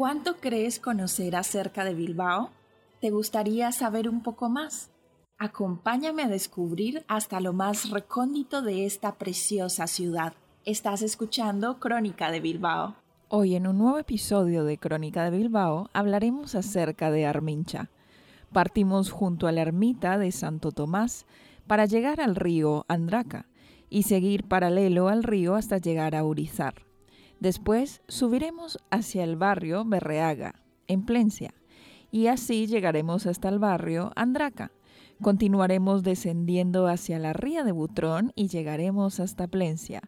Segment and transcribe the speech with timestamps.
[0.00, 2.48] ¿Cuánto crees conocer acerca de Bilbao?
[3.02, 4.90] ¿Te gustaría saber un poco más?
[5.36, 10.32] Acompáñame a descubrir hasta lo más recóndito de esta preciosa ciudad.
[10.64, 12.96] Estás escuchando Crónica de Bilbao.
[13.28, 17.90] Hoy en un nuevo episodio de Crónica de Bilbao hablaremos acerca de Armincha.
[18.54, 21.26] Partimos junto a la ermita de Santo Tomás
[21.66, 23.44] para llegar al río Andraca
[23.90, 26.89] y seguir paralelo al río hasta llegar a Urizar.
[27.40, 31.52] Después subiremos hacia el barrio Berreaga, en Plencia,
[32.12, 34.70] y así llegaremos hasta el barrio Andraca.
[35.22, 40.02] Continuaremos descendiendo hacia la ría de Butrón y llegaremos hasta Plencia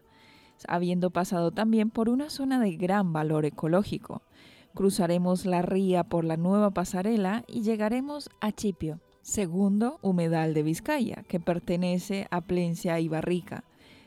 [0.67, 4.21] habiendo pasado también por una zona de gran valor ecológico.
[4.73, 11.23] Cruzaremos la ría por la nueva pasarela y llegaremos a Chipio, segundo humedal de Vizcaya,
[11.27, 13.63] que pertenece a Plencia y Barrica.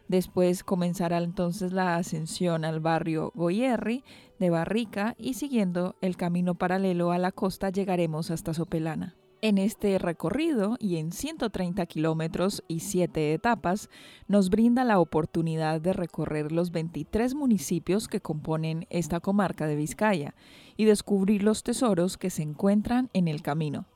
[0.08, 4.04] Después comenzará entonces la ascensión al barrio Goyerri
[4.38, 9.16] de Barrica y siguiendo el camino paralelo a la costa llegaremos hasta Sopelana.
[9.42, 13.90] En este recorrido y en 130 kilómetros y 7 etapas,
[14.28, 20.34] nos brinda la oportunidad de recorrer los 23 municipios que componen esta comarca de Vizcaya
[20.76, 23.86] y descubrir los tesoros que se encuentran en el camino.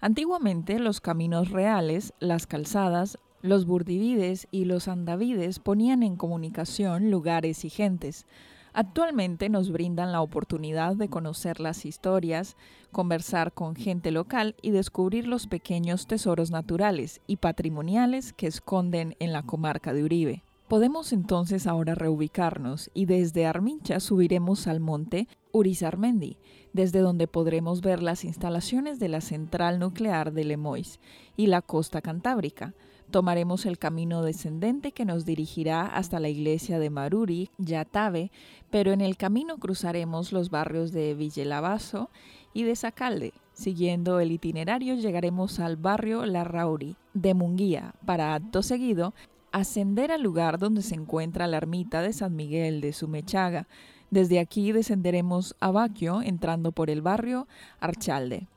[0.00, 7.64] Antiguamente los caminos reales, las calzadas, los burdivides y los andavides ponían en comunicación lugares
[7.64, 8.26] y gentes.
[8.72, 12.56] Actualmente nos brindan la oportunidad de conocer las historias,
[12.92, 19.32] conversar con gente local y descubrir los pequeños tesoros naturales y patrimoniales que esconden en
[19.32, 20.42] la comarca de Uribe.
[20.68, 26.36] Podemos entonces ahora reubicarnos y desde Armincha subiremos al monte Urizarmendi,
[26.74, 31.00] desde donde podremos ver las instalaciones de la central nuclear de Lemois
[31.38, 32.74] y la costa cantábrica,
[33.10, 38.30] Tomaremos el camino descendente que nos dirigirá hasta la iglesia de Maruri, Yatave,
[38.70, 42.10] pero en el camino cruzaremos los barrios de Villalavazo
[42.52, 43.32] y de Sacalde.
[43.54, 49.14] Siguiendo el itinerario llegaremos al barrio La Rauri de Munguía para acto seguido
[49.52, 53.68] ascender al lugar donde se encuentra la ermita de San Miguel de Sumechaga.
[54.10, 57.48] Desde aquí descenderemos a Baquio entrando por el barrio
[57.80, 58.48] Archalde.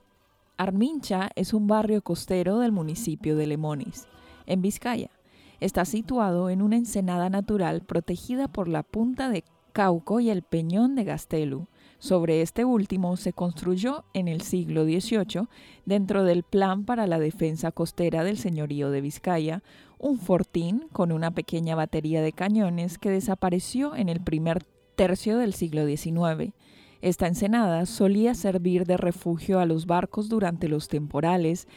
[0.57, 4.07] Armincha es un barrio costero del municipio de Lemonis
[4.45, 5.11] en Vizcaya.
[5.59, 9.43] Está situado en una ensenada natural protegida por la punta de
[9.73, 11.67] Cauco y el peñón de Gastelu.
[11.99, 15.47] Sobre este último se construyó en el siglo XVIII,
[15.85, 19.61] dentro del plan para la defensa costera del señorío de Vizcaya,
[19.99, 24.63] un fortín con una pequeña batería de cañones que desapareció en el primer
[24.95, 26.53] tercio del siglo XIX.
[27.01, 31.67] Esta ensenada solía servir de refugio a los barcos durante los temporales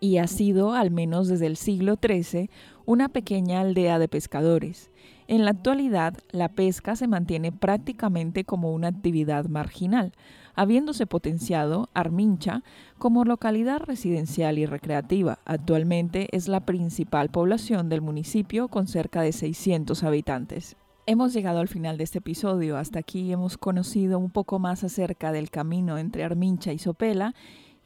[0.00, 2.50] y ha sido, al menos desde el siglo XIII,
[2.86, 4.90] una pequeña aldea de pescadores.
[5.28, 10.12] En la actualidad, la pesca se mantiene prácticamente como una actividad marginal,
[10.56, 12.64] habiéndose potenciado Armincha
[12.98, 15.38] como localidad residencial y recreativa.
[15.44, 20.76] Actualmente es la principal población del municipio con cerca de 600 habitantes.
[21.06, 22.76] Hemos llegado al final de este episodio.
[22.76, 27.34] Hasta aquí hemos conocido un poco más acerca del camino entre Armincha y Sopela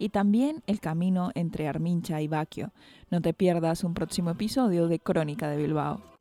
[0.04, 2.72] y también el camino entre Armincha y Baquio.
[3.10, 6.13] No te pierdas un próximo episodio de Crónica de Bilbao.